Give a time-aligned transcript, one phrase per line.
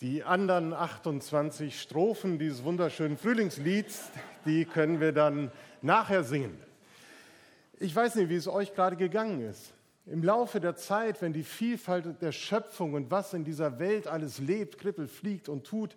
[0.00, 4.10] Die anderen 28 Strophen dieses wunderschönen Frühlingslieds,
[4.44, 5.50] die können wir dann
[5.82, 6.56] nachher singen.
[7.80, 9.72] Ich weiß nicht, wie es euch gerade gegangen ist.
[10.06, 14.38] Im Laufe der Zeit, wenn die Vielfalt der Schöpfung und was in dieser Welt alles
[14.38, 15.96] lebt, kribbelt, fliegt und tut,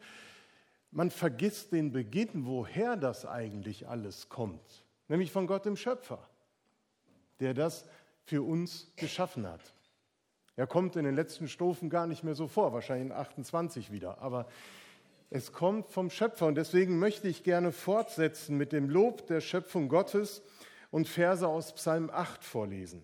[0.90, 4.84] man vergisst den Beginn, woher das eigentlich alles kommt.
[5.10, 6.28] Nämlich von Gott dem Schöpfer,
[7.40, 7.86] der das
[8.24, 9.62] für uns geschaffen hat.
[10.62, 14.22] Er kommt in den letzten Strophen gar nicht mehr so vor, wahrscheinlich in 28 wieder.
[14.22, 14.46] Aber
[15.32, 19.90] es kommt vom Schöpfer und deswegen möchte ich gerne fortsetzen mit dem Lob der Schöpfung
[19.90, 20.44] Gottes
[20.92, 23.02] und Verse aus Psalm 8 vorlesen.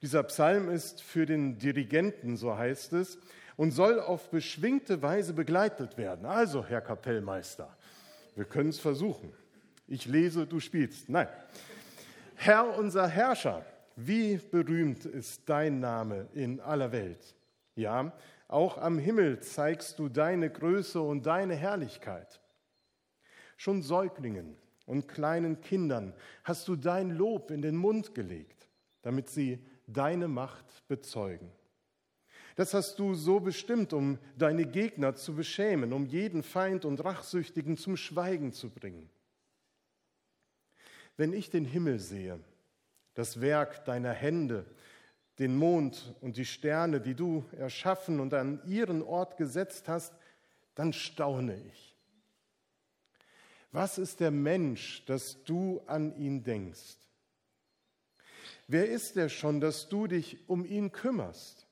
[0.00, 3.18] Dieser Psalm ist für den Dirigenten, so heißt es,
[3.56, 6.24] und soll auf beschwingte Weise begleitet werden.
[6.24, 7.68] Also, Herr Kapellmeister,
[8.34, 9.30] wir können es versuchen.
[9.88, 11.10] Ich lese, du spielst.
[11.10, 11.28] Nein.
[12.36, 13.62] Herr unser Herrscher,
[14.00, 17.34] wie berühmt ist dein Name in aller Welt.
[17.74, 18.12] Ja,
[18.46, 22.40] auch am Himmel zeigst du deine Größe und deine Herrlichkeit.
[23.56, 28.68] Schon Säuglingen und kleinen Kindern hast du dein Lob in den Mund gelegt,
[29.02, 31.50] damit sie deine Macht bezeugen.
[32.54, 37.76] Das hast du so bestimmt, um deine Gegner zu beschämen, um jeden Feind und Rachsüchtigen
[37.76, 39.10] zum Schweigen zu bringen.
[41.16, 42.38] Wenn ich den Himmel sehe,
[43.18, 44.64] das Werk deiner Hände,
[45.40, 50.14] den Mond und die Sterne, die du erschaffen und an ihren Ort gesetzt hast,
[50.76, 51.96] dann staune ich.
[53.72, 56.96] Was ist der Mensch, dass du an ihn denkst?
[58.68, 61.66] Wer ist er schon, dass du dich um ihn kümmerst?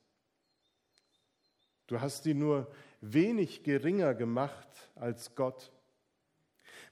[1.87, 5.71] Du hast ihn nur wenig geringer gemacht als Gott.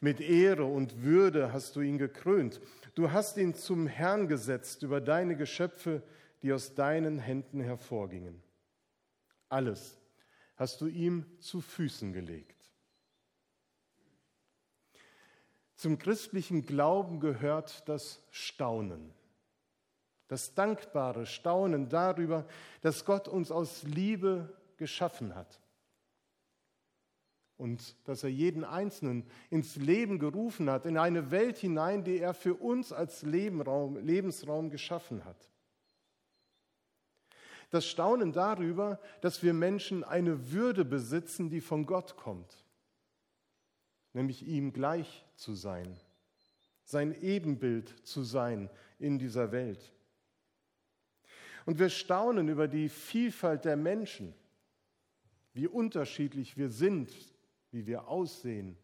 [0.06, 2.62] Mit Ehre und Würde hast du ihn gekrönt.
[2.94, 6.04] Du hast ihn zum Herrn gesetzt über deine Geschöpfe,
[6.44, 8.40] die aus deinen Händen hervorgingen.
[9.50, 9.98] Alles
[10.58, 12.70] hast du ihm zu Füßen gelegt.
[15.74, 19.12] Zum christlichen Glauben gehört das Staunen,
[20.28, 22.46] das dankbare Staunen darüber,
[22.82, 25.65] dass Gott uns aus Liebe geschaffen hat
[27.58, 32.34] und dass er jeden Einzelnen ins Leben gerufen hat, in eine Welt hinein, die er
[32.34, 35.50] für uns als Lebensraum, geschaffen hat.
[37.70, 42.66] Das Staunen darüber, dass wir Menschen eine Würde besitzen, die von Gott kommt,
[44.14, 45.98] nämlich ihm gleich zu sein,
[46.84, 49.92] sein Ebenbild zu sein in dieser Welt.
[51.66, 54.36] Und wir staunen über die Vielfalt der Menschen,
[55.54, 57.12] wie unterschiedlich wir sind,
[57.76, 58.78] wie wir aussehen,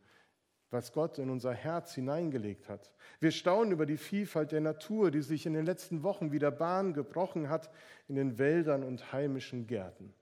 [0.70, 2.92] was Gott in unser Herz hineingelegt hat.
[3.20, 6.94] Wir staunen über die Vielfalt der Natur, die sich in den letzten Wochen wieder Bahn
[6.94, 7.72] gebrochen hat
[8.08, 10.14] in den Wäldern und heimischen Gärten.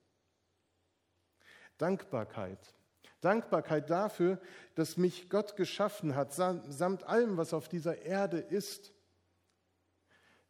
[1.78, 2.60] Dankbarkeit.
[3.22, 4.40] Dankbarkeit dafür,
[4.76, 8.94] dass mich Gott geschaffen hat, samt allem, was auf dieser Erde ist.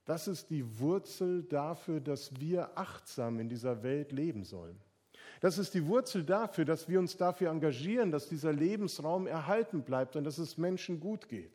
[0.06, 4.79] Das ist die Wurzel dafür, dass wir achtsam in dieser Welt leben sollen.
[5.39, 10.16] Das ist die Wurzel dafür, dass wir uns dafür engagieren, dass dieser Lebensraum erhalten bleibt
[10.16, 11.53] und dass es Menschen gut geht.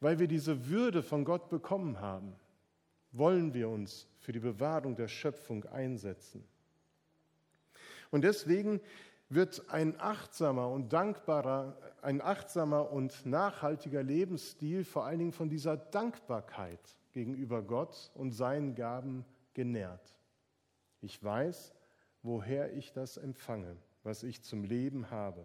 [0.00, 2.34] Weil wir diese Würde von Gott bekommen haben,
[3.12, 6.44] wollen wir uns für die Bewahrung der Schöpfung einsetzen.
[8.10, 8.80] Und deswegen
[9.30, 15.76] wird ein achtsamer und dankbarer, ein achtsamer und nachhaltiger Lebensstil vor allen Dingen von dieser
[15.78, 16.80] Dankbarkeit
[17.12, 19.24] gegenüber Gott und seinen Gaben
[19.54, 20.16] genährt.
[21.02, 21.74] Ich weiß,
[22.22, 25.44] woher ich das empfange, was ich zum Leben habe.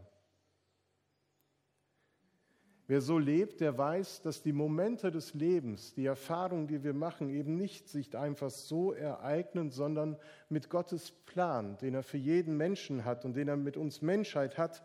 [2.90, 7.30] Wer so lebt, der weiß, dass die Momente des Lebens, die Erfahrungen, die wir machen,
[7.30, 10.16] eben nicht sich einfach so ereignen, sondern
[10.48, 14.58] mit Gottes Plan, den er für jeden Menschen hat und den er mit uns Menschheit
[14.58, 14.84] hat,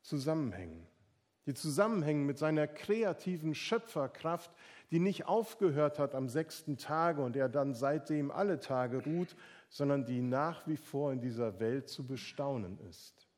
[0.00, 0.86] zusammenhängen.
[1.44, 4.50] Die zusammenhängen mit seiner kreativen Schöpferkraft,
[4.90, 9.36] die nicht aufgehört hat am sechsten Tage und er dann seitdem alle Tage ruht,
[9.68, 13.28] sondern die nach wie vor in dieser Welt zu bestaunen ist.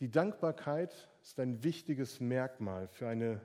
[0.00, 3.40] Die Dankbarkeit ist ein wichtiges Merkmal für eine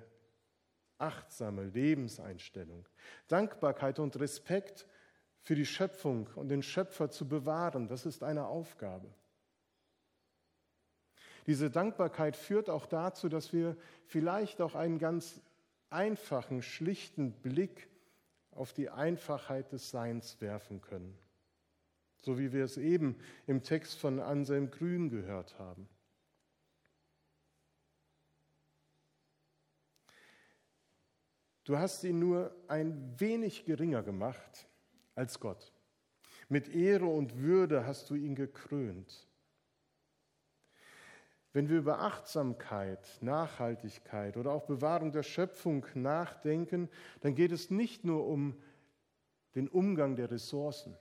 [0.98, 2.88] achtsame Lebenseinstellung.
[3.28, 4.86] Dankbarkeit und Respekt
[5.40, 9.14] für die Schöpfung und den Schöpfer zu bewahren, das ist eine Aufgabe.
[11.48, 15.42] Diese Dankbarkeit führt auch dazu, dass wir vielleicht auch einen ganz
[15.90, 17.90] einfachen, schlichten Blick
[18.60, 21.18] auf die Einfachheit des Seins werfen können.
[22.18, 23.16] So wie wir es eben
[23.48, 25.88] im Text von Anselm Grün gehört haben.
[31.64, 34.68] Du hast ihn nur ein wenig geringer gemacht
[35.16, 35.72] als Gott.
[36.50, 39.29] Mit Ehre und Würde hast du ihn gekrönt.
[41.52, 46.90] Wenn wir über Achtsamkeit, Nachhaltigkeit oder auch Bewahrung der Schöpfung nachdenken,
[47.22, 48.56] dann geht es nicht nur um
[49.56, 50.96] den Umgang der Ressourcen.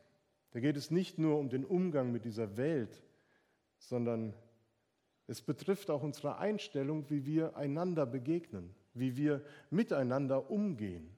[0.52, 3.02] Da geht es nicht nur um den Umgang mit dieser Welt,
[3.76, 4.34] sondern
[5.26, 11.14] es betrifft auch unsere Einstellung, wie wir einander begegnen, wie wir miteinander umgehen.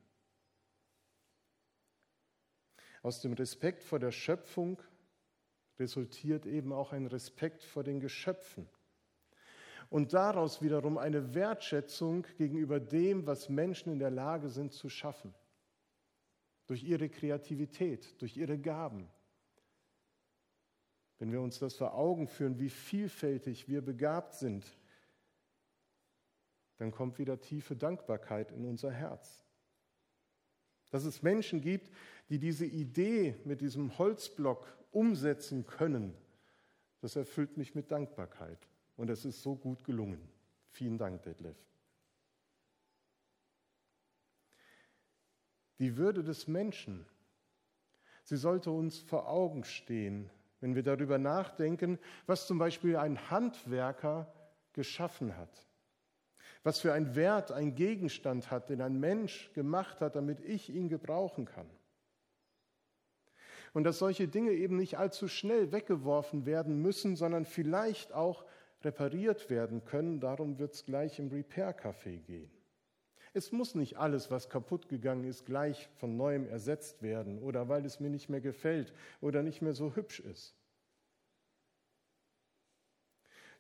[3.03, 4.82] Aus dem Respekt vor der Schöpfung
[5.79, 8.69] resultiert eben auch ein Respekt vor den Geschöpfen.
[9.91, 15.35] Und daraus wiederum eine Wertschätzung gegenüber dem, was Menschen in der Lage sind zu schaffen.
[16.69, 19.11] Durch ihre Kreativität, durch ihre Gaben.
[21.19, 24.65] Wenn wir uns das vor Augen führen, wie vielfältig wir begabt sind,
[26.79, 29.45] dann kommt wieder tiefe Dankbarkeit in unser Herz.
[30.91, 31.91] Dass es Menschen gibt,
[32.29, 36.17] die diese Idee mit diesem Holzblock umsetzen können,
[37.01, 38.69] das erfüllt mich mit Dankbarkeit.
[39.00, 40.20] Und es ist so gut gelungen.
[40.73, 41.56] Vielen Dank, Detlef.
[45.79, 47.06] Die Würde des Menschen,
[48.25, 50.29] sie sollte uns vor Augen stehen,
[50.61, 54.31] wenn wir darüber nachdenken, was zum Beispiel ein Handwerker
[54.75, 55.67] geschaffen hat.
[56.62, 60.91] Was für ein Wert ein Gegenstand hat, den ein Mensch gemacht hat, damit ich ihn
[60.91, 61.70] gebrauchen kann.
[63.73, 68.44] Und dass solche Dinge eben nicht allzu schnell weggeworfen werden müssen, sondern vielleicht auch
[68.82, 70.21] repariert werden können.
[70.21, 72.50] Darum wird es gleich im Repair-Café gehen.
[73.32, 77.85] Es muss nicht alles, was kaputt gegangen ist, gleich von neuem ersetzt werden oder weil
[77.85, 80.56] es mir nicht mehr gefällt oder nicht mehr so hübsch ist.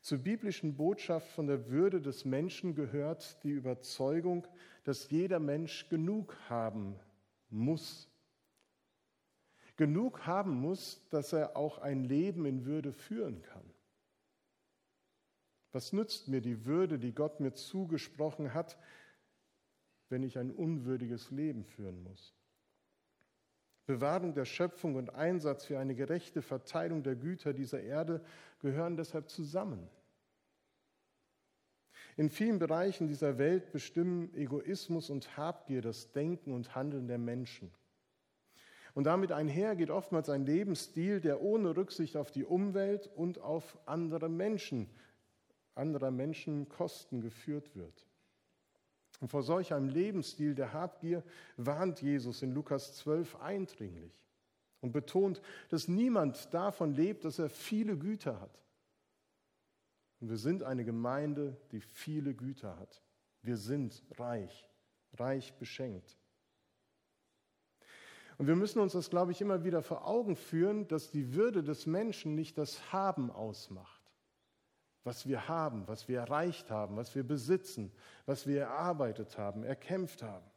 [0.00, 4.46] Zur biblischen Botschaft von der Würde des Menschen gehört die Überzeugung,
[4.84, 6.98] dass jeder Mensch genug haben
[7.50, 8.08] muss.
[9.76, 13.69] Genug haben muss, dass er auch ein Leben in Würde führen kann.
[15.72, 18.78] Was nützt mir die Würde, die Gott mir zugesprochen hat,
[20.08, 22.34] wenn ich ein unwürdiges Leben führen muss?
[23.86, 28.24] Bewahrung der Schöpfung und Einsatz für eine gerechte Verteilung der Güter dieser Erde
[28.60, 29.88] gehören deshalb zusammen.
[32.16, 37.72] In vielen Bereichen dieser Welt bestimmen Egoismus und Habgier das Denken und Handeln der Menschen.
[38.94, 43.78] Und damit einher geht oftmals ein Lebensstil, der ohne Rücksicht auf die Umwelt und auf
[43.86, 44.90] andere Menschen,
[45.80, 48.06] anderer Menschen Kosten geführt wird.
[49.20, 51.24] Und vor solch einem Lebensstil der Habgier
[51.56, 54.24] warnt Jesus in Lukas 12 eindringlich
[54.80, 58.62] und betont, dass niemand davon lebt, dass er viele Güter hat.
[60.20, 63.02] Und wir sind eine Gemeinde, die viele Güter hat.
[63.42, 64.68] Wir sind reich,
[65.14, 66.16] reich beschenkt.
[68.38, 71.62] Und wir müssen uns das, glaube ich, immer wieder vor Augen führen, dass die Würde
[71.62, 73.99] des Menschen nicht das Haben ausmacht
[75.04, 77.92] was wir haben, was wir erreicht haben, was wir besitzen,
[78.26, 80.50] was wir erarbeitet haben, erkämpft haben.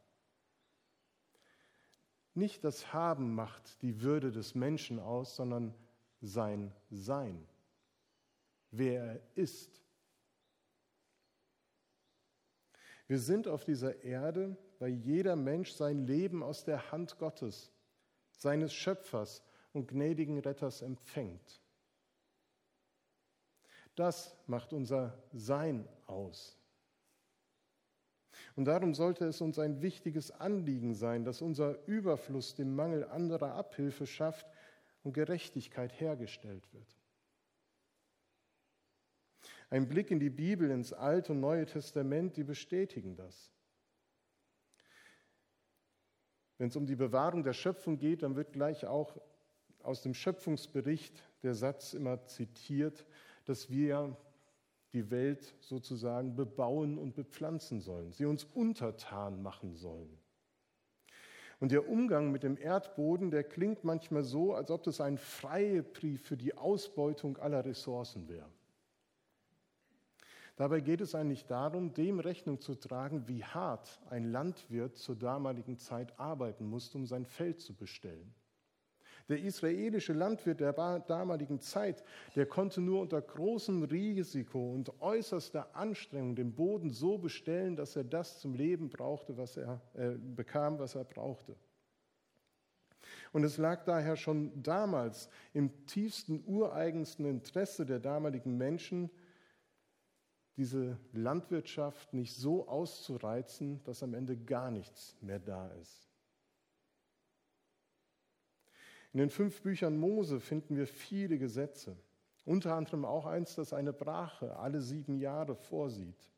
[2.34, 5.72] Nicht das Haben macht die Würde des Menschen aus, sondern
[6.20, 7.46] sein Sein,
[8.70, 9.80] wer er ist.
[13.06, 17.70] Wir sind auf dieser Erde, weil jeder Mensch sein Leben aus der Hand Gottes,
[18.32, 19.42] seines Schöpfers
[19.72, 21.63] und gnädigen Retters empfängt.
[23.94, 26.58] Das macht unser Sein aus.
[28.56, 33.54] Und darum sollte es uns ein wichtiges Anliegen sein, dass unser Überfluss dem Mangel anderer
[33.54, 34.46] Abhilfe schafft
[35.02, 36.96] und Gerechtigkeit hergestellt wird.
[39.70, 43.52] Ein Blick in die Bibel, ins Alte und Neue Testament, die bestätigen das.
[46.58, 49.20] Wenn es um die Bewahrung der Schöpfung geht, dann wird gleich auch
[49.82, 53.04] aus dem Schöpfungsbericht der Satz immer zitiert,
[53.44, 54.16] dass wir
[54.92, 60.18] die Welt sozusagen bebauen und bepflanzen sollen, sie uns untertan machen sollen.
[61.60, 66.22] Und der Umgang mit dem Erdboden, der klingt manchmal so, als ob das ein Freibrief
[66.22, 68.50] für die Ausbeutung aller Ressourcen wäre.
[70.56, 75.78] Dabei geht es eigentlich darum, dem Rechnung zu tragen, wie hart ein Landwirt zur damaligen
[75.78, 78.32] Zeit arbeiten musste, um sein Feld zu bestellen.
[79.28, 82.04] Der israelische Landwirt der damaligen Zeit,
[82.36, 88.04] der konnte nur unter großem Risiko und äußerster Anstrengung den Boden so bestellen, dass er
[88.04, 91.56] das zum Leben brauchte, was er äh, bekam, was er brauchte.
[93.32, 99.10] Und es lag daher schon damals im tiefsten, ureigensten Interesse der damaligen Menschen,
[100.56, 106.13] diese Landwirtschaft nicht so auszureizen, dass am Ende gar nichts mehr da ist.
[109.14, 111.96] In den fünf Büchern Mose finden wir viele Gesetze,
[112.44, 116.32] unter anderem auch eins, das eine Brache alle sieben Jahre vorsieht.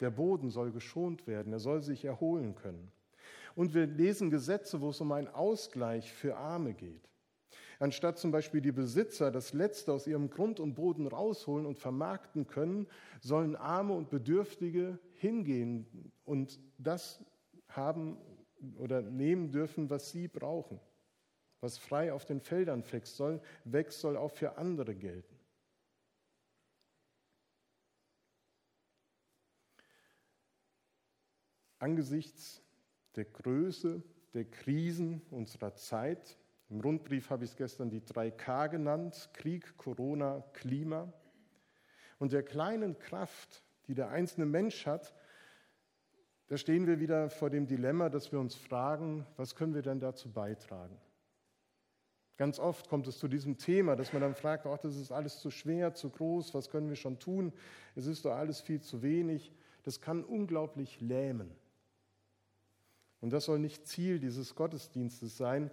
[0.00, 2.90] Der Boden soll geschont werden, er soll sich erholen können.
[3.54, 7.10] Und wir lesen Gesetze, wo es um einen Ausgleich für Arme geht.
[7.78, 12.46] Anstatt zum Beispiel die Besitzer das Letzte aus ihrem Grund und Boden rausholen und vermarkten
[12.46, 12.86] können,
[13.20, 17.22] sollen Arme und Bedürftige hingehen und das
[17.68, 18.16] haben
[18.78, 20.80] oder nehmen dürfen, was sie brauchen.
[21.60, 25.38] Was frei auf den Feldern wächst, soll, wächst, soll auch für andere gelten.
[31.78, 32.62] Angesichts
[33.16, 34.02] der Größe
[34.34, 36.38] der Krisen unserer Zeit
[36.70, 41.12] im Rundbrief habe ich es gestern die 3K genannt, Krieg, Corona, Klima.
[42.20, 45.12] Und der kleinen Kraft, die der einzelne Mensch hat,
[46.46, 49.98] da stehen wir wieder vor dem Dilemma, dass wir uns fragen, was können wir denn
[49.98, 50.96] dazu beitragen?
[52.40, 55.40] Ganz oft kommt es zu diesem Thema, dass man dann fragt, ach, das ist alles
[55.40, 57.52] zu schwer, zu groß, was können wir schon tun?
[57.94, 59.52] Es ist doch alles viel zu wenig.
[59.82, 61.50] Das kann unglaublich lähmen.
[63.20, 65.70] Und das soll nicht Ziel dieses Gottesdienstes sein,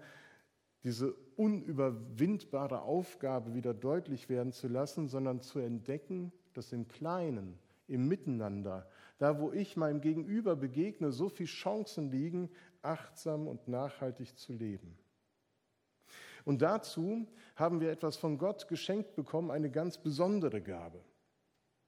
[0.83, 7.57] diese unüberwindbare Aufgabe wieder deutlich werden zu lassen, sondern zu entdecken, dass im Kleinen,
[7.87, 12.49] im Miteinander, da wo ich meinem Gegenüber begegne, so viele Chancen liegen,
[12.81, 14.97] achtsam und nachhaltig zu leben.
[16.47, 17.27] Und dazu
[17.57, 21.03] haben wir etwas von Gott geschenkt bekommen, eine ganz besondere Gabe,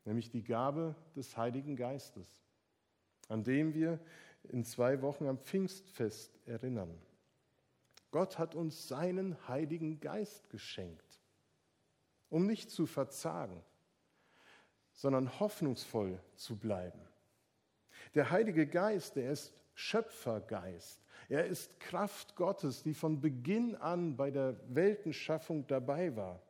[0.03, 2.43] nämlich die Gabe des Heiligen Geistes,
[3.29, 4.01] an dem wir
[4.49, 6.93] in zwei Wochen am Pfingstfest erinnern.
[8.11, 11.21] Gott hat uns seinen Heiligen Geist geschenkt,
[12.29, 13.63] um nicht zu verzagen,
[14.91, 16.99] sondern hoffnungsvoll zu bleiben.
[18.13, 20.98] Der Heilige Geist, der ist Schöpfergeist.
[21.29, 26.41] Er ist Kraft Gottes, die von Beginn an bei der Weltenschaffung dabei war.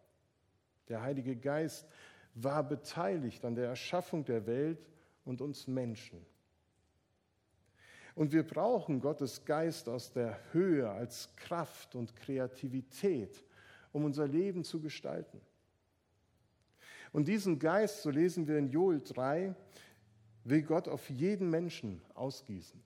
[0.88, 1.86] Der Heilige Geist
[2.33, 4.89] war beteiligt an der Erschaffung der Welt
[5.25, 6.25] und uns Menschen.
[8.15, 13.43] Und wir brauchen Gottes Geist aus der Höhe als Kraft und Kreativität,
[13.91, 15.41] um unser Leben zu gestalten.
[17.12, 19.53] Und diesen Geist, so lesen wir in Joel 3,
[20.45, 22.81] will Gott auf jeden Menschen ausgießen.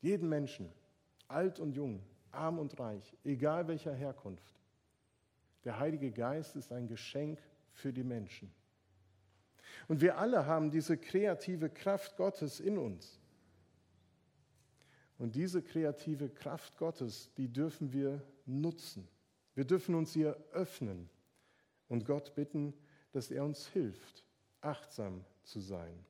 [0.00, 0.70] Jeden Menschen,
[1.32, 4.60] alt und jung, arm und reich, egal welcher Herkunft.
[5.64, 7.38] Der Heilige Geist ist ein Geschenk
[7.72, 8.52] für die Menschen.
[9.88, 13.20] Und wir alle haben diese kreative Kraft Gottes in uns.
[15.18, 19.08] Und diese kreative Kraft Gottes, die dürfen wir nutzen.
[19.54, 21.08] Wir dürfen uns ihr öffnen
[21.88, 22.74] und Gott bitten,
[23.12, 24.24] dass er uns hilft,
[24.60, 26.04] achtsam zu sein.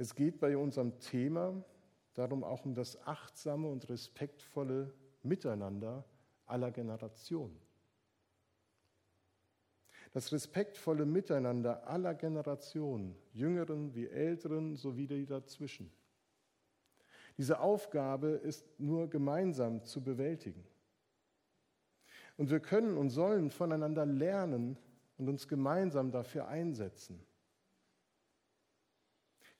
[0.00, 1.62] Es geht bei unserem Thema
[2.14, 4.92] darum auch um das achtsame und respektvolle
[5.22, 6.04] Miteinander
[6.46, 7.60] aller Generationen
[10.12, 15.92] das respektvolle Miteinander aller Generationen, Jüngeren wie Älteren sowie die dazwischen.
[17.38, 20.64] Diese Aufgabe ist nur gemeinsam zu bewältigen.
[22.36, 24.76] Und wir können und sollen voneinander lernen
[25.16, 27.24] und uns gemeinsam dafür einsetzen.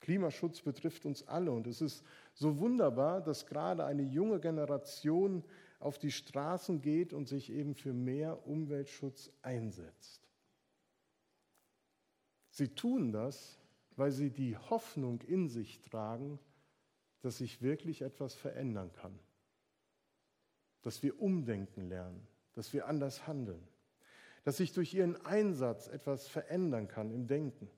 [0.01, 2.05] Klimaschutz betrifft uns alle und es ist
[2.35, 5.45] so wunderbar, dass gerade eine junge Generation
[5.79, 10.29] auf die Straßen geht und sich eben für mehr Umweltschutz einsetzt.
[12.51, 13.59] Sie tun das,
[13.97, 16.39] weil sie die Hoffnung in sich tragen,
[17.23, 19.19] dass sich wirklich etwas verändern kann.
[20.83, 23.67] Dass wir umdenken lernen, dass wir anders handeln,
[24.45, 27.71] dass sich durch ihren Einsatz etwas verändern kann im Denken.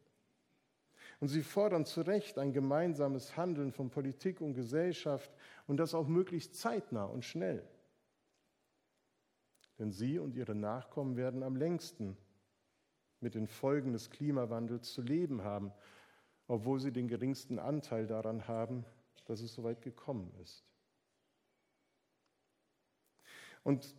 [1.22, 5.30] Und sie fordern zu Recht ein gemeinsames Handeln von Politik und Gesellschaft
[5.68, 7.62] und das auch möglichst zeitnah und schnell.
[9.78, 12.16] Denn sie und ihre Nachkommen werden am längsten
[13.20, 15.72] mit den Folgen des Klimawandels zu leben haben,
[16.48, 18.84] obwohl sie den geringsten Anteil daran haben,
[19.26, 20.64] dass es so weit gekommen ist.
[23.62, 23.94] Und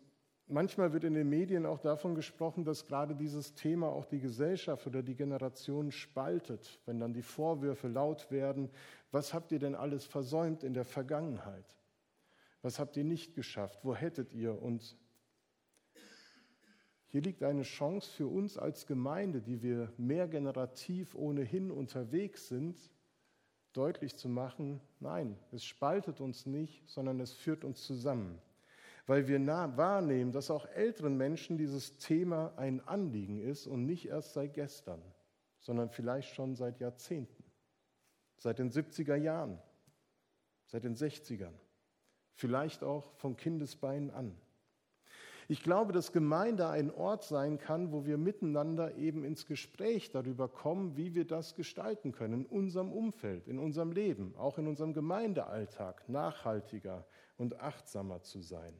[0.47, 4.85] manchmal wird in den Medien auch davon gesprochen, dass gerade dieses Thema auch die Gesellschaft
[4.88, 8.69] oder die Generation spaltet, wenn dann die Vorwürfe laut werden,
[9.12, 11.77] was habt ihr denn alles versäumt in der Vergangenheit?
[12.62, 13.79] Was habt ihr nicht geschafft?
[13.83, 14.62] Wo hättet ihr?
[14.62, 14.97] Und
[17.07, 22.79] hier liegt eine Chance für uns als Gemeinde, die wir mehr generativ ohnehin unterwegs sind,
[23.73, 28.39] deutlich zu machen, nein, es spaltet uns nicht, sondern es führt uns zusammen,
[29.05, 34.33] weil wir wahrnehmen, dass auch älteren Menschen dieses Thema ein Anliegen ist und nicht erst
[34.33, 35.01] seit gestern,
[35.60, 37.43] sondern vielleicht schon seit Jahrzehnten,
[38.38, 39.60] seit den 70er Jahren,
[40.67, 41.53] seit den 60ern,
[42.33, 44.38] vielleicht auch von Kindesbeinen an.
[45.50, 50.48] Ich glaube, dass Gemeinde ein Ort sein kann, wo wir miteinander eben ins Gespräch darüber
[50.48, 54.93] kommen, wie wir das gestalten können in unserem Umfeld, in unserem Leben, auch in unserem
[54.93, 57.05] Gemeindealltag, nachhaltiger
[57.36, 58.74] und achtsamer zu sein.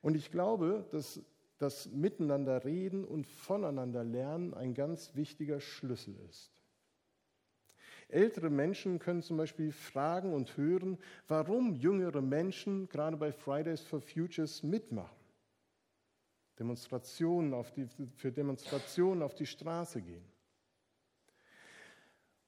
[0.00, 1.20] Und ich glaube, dass
[1.58, 6.62] das Miteinander reden und voneinander lernen ein ganz wichtiger Schlüssel ist.
[8.08, 14.00] Ältere Menschen können zum Beispiel fragen und hören, warum jüngere Menschen gerade bei Fridays for
[14.00, 15.16] Futures mitmachen.
[16.58, 17.86] Demonstrationen auf die,
[18.16, 20.24] für Demonstrationen auf die Straße gehen.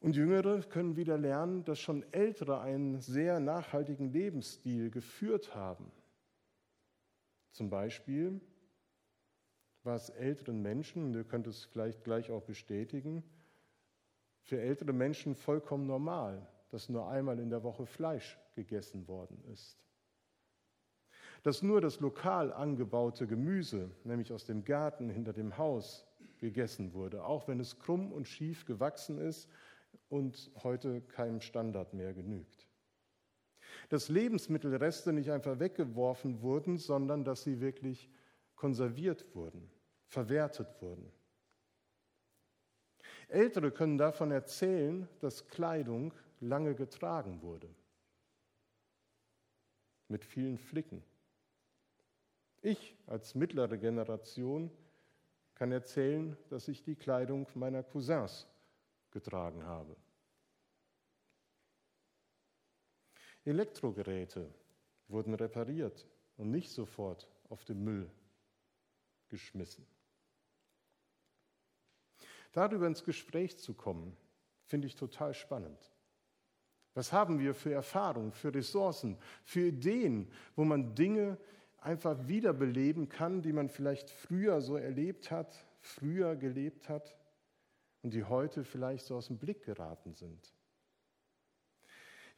[0.00, 5.92] Und Jüngere können wieder lernen, dass schon Ältere einen sehr nachhaltigen Lebensstil geführt haben.
[7.52, 8.40] Zum Beispiel
[9.82, 13.22] war es älteren Menschen, und ihr könnt es vielleicht gleich auch bestätigen,
[14.42, 19.78] für ältere Menschen vollkommen normal, dass nur einmal in der Woche Fleisch gegessen worden ist.
[21.42, 26.06] Dass nur das lokal angebaute Gemüse, nämlich aus dem Garten hinter dem Haus,
[26.38, 29.48] gegessen wurde, auch wenn es krumm und schief gewachsen ist
[30.08, 32.69] und heute keinem Standard mehr genügt.
[33.90, 38.08] Dass Lebensmittelreste nicht einfach weggeworfen wurden, sondern dass sie wirklich
[38.54, 39.68] konserviert wurden,
[40.06, 41.10] verwertet wurden.
[43.28, 47.68] Ältere können davon erzählen, dass Kleidung lange getragen wurde,
[50.08, 51.02] mit vielen Flicken.
[52.62, 54.70] Ich als mittlere Generation
[55.56, 58.46] kann erzählen, dass ich die Kleidung meiner Cousins
[59.10, 59.96] getragen habe.
[63.50, 64.52] Elektrogeräte
[65.08, 68.10] wurden repariert und nicht sofort auf den Müll
[69.28, 69.86] geschmissen.
[72.52, 74.16] Darüber ins Gespräch zu kommen,
[74.64, 75.92] finde ich total spannend.
[76.94, 81.38] Was haben wir für Erfahrungen, für Ressourcen, für Ideen, wo man Dinge
[81.78, 87.16] einfach wiederbeleben kann, die man vielleicht früher so erlebt hat, früher gelebt hat
[88.02, 90.52] und die heute vielleicht so aus dem Blick geraten sind?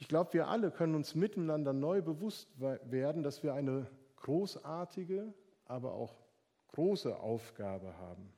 [0.03, 3.87] Ich glaube, wir alle können uns miteinander neu bewusst werden, dass wir eine
[4.17, 5.33] großartige,
[5.65, 6.17] aber auch
[6.73, 8.33] große Aufgabe haben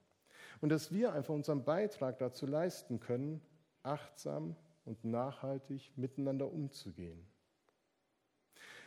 [0.60, 3.40] und dass wir einfach unseren Beitrag dazu leisten können,
[3.82, 7.26] achtsam und nachhaltig miteinander umzugehen.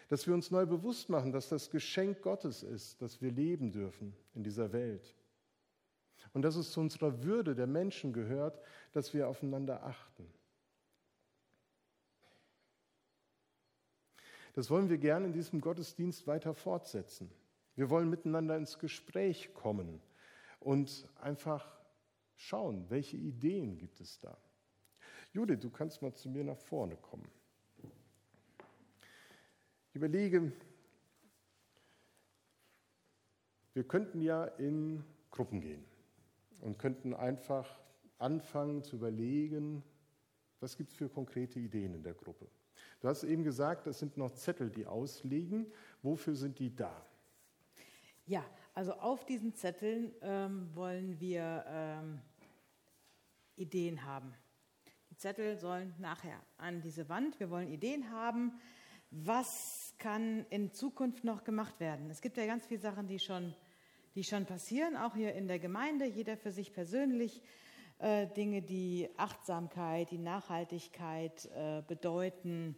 [0.09, 4.15] Dass wir uns neu bewusst machen, dass das Geschenk Gottes ist, dass wir leben dürfen
[4.35, 5.15] in dieser Welt.
[6.31, 8.61] Und dass es zu unserer Würde der Menschen gehört,
[8.91, 10.31] dass wir aufeinander achten.
[14.57, 17.29] Das wollen wir gerne in diesem Gottesdienst weiter fortsetzen.
[17.75, 20.01] Wir wollen miteinander ins Gespräch kommen
[20.59, 21.77] und einfach
[22.33, 24.35] schauen, welche Ideen gibt es da.
[25.31, 27.29] Judith, du kannst mal zu mir nach vorne kommen.
[29.89, 30.51] Ich überlege,
[33.75, 35.85] wir könnten ja in Gruppen gehen
[36.61, 37.79] und könnten einfach
[38.17, 39.83] anfangen zu überlegen,
[40.59, 42.47] was gibt es für konkrete Ideen in der Gruppe.
[42.99, 45.71] Du hast eben gesagt, es sind noch Zettel, die ausliegen.
[46.01, 47.05] Wofür sind die da?
[48.25, 52.19] Ja, also auf diesen Zetteln ähm, wollen wir ähm,
[53.55, 54.33] Ideen haben.
[55.11, 57.39] Die Zettel sollen nachher an diese Wand.
[57.39, 58.59] Wir wollen Ideen haben,
[59.11, 62.09] was kann in Zukunft noch gemacht werden.
[62.09, 63.53] Es gibt ja ganz viele Sachen, die schon,
[64.15, 67.41] die schon passieren, auch hier in der Gemeinde, jeder für sich persönlich.
[67.99, 72.77] Äh, Dinge, die Achtsamkeit, die Nachhaltigkeit äh, bedeuten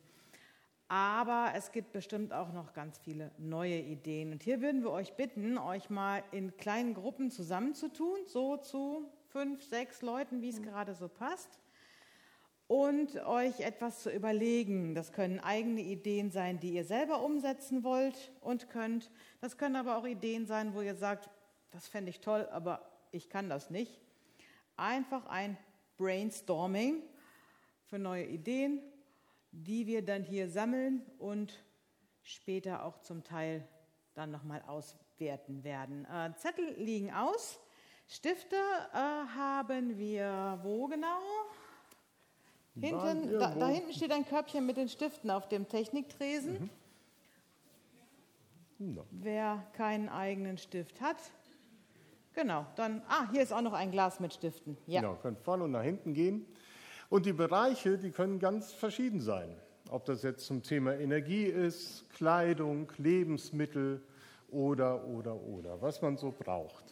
[0.90, 4.32] aber es gibt bestimmt auch noch ganz viele neue Ideen.
[4.32, 9.64] Und hier würden wir euch bitten, euch mal in kleinen Gruppen zusammenzutun, so zu fünf,
[9.64, 10.64] sechs Leuten, wie es mhm.
[10.64, 11.60] gerade so passt.
[12.68, 14.96] Und euch etwas zu überlegen.
[14.96, 19.12] Das können eigene Ideen sein, die ihr selber umsetzen wollt und könnt.
[19.42, 21.30] Das können aber auch Ideen sein, wo ihr sagt,
[21.70, 24.02] das fände ich toll, aber ich kann das nicht.
[24.76, 25.56] Einfach ein
[25.98, 27.04] Brainstorming
[27.86, 28.82] für neue Ideen
[29.52, 31.64] die wir dann hier sammeln und
[32.24, 33.68] später auch zum Teil
[34.14, 36.06] dann nochmal auswerten werden.
[36.06, 37.60] Äh, Zettel liegen aus.
[38.08, 41.20] Stifte äh, haben wir wo genau?
[42.76, 46.70] Hinten, da, da, hinten steht ein Körbchen mit den Stiften auf dem Techniktresen.
[48.78, 48.96] Mhm.
[48.96, 49.06] No.
[49.12, 51.18] Wer keinen eigenen Stift hat,
[52.34, 54.78] genau, dann, ah, hier ist auch noch ein Glas mit Stiften.
[54.88, 55.02] Ja.
[55.02, 56.46] Genau, könnt vorne und nach hinten gehen.
[57.10, 59.56] Und die Bereiche, die können ganz verschieden sein.
[59.90, 64.02] Ob das jetzt zum Thema Energie ist, Kleidung, Lebensmittel
[64.50, 66.86] oder, oder, oder, was man so braucht.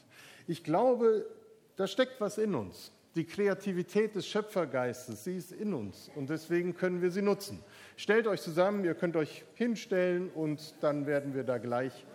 [0.47, 1.27] Ich glaube,
[1.75, 2.91] da steckt was in uns.
[3.17, 7.63] die Kreativität des Schöpfergeistes, sie ist in uns und deswegen können wir sie nutzen.
[7.95, 12.05] Stellt euch zusammen, ihr könnt euch hinstellen und dann werden wir da gleich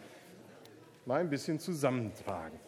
[1.05, 2.59] mal ein bisschen zusammentragen.